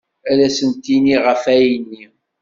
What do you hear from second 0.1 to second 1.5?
Ad asent-iniɣ ɣef